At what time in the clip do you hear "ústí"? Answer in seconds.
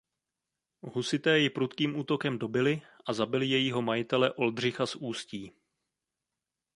4.95-5.51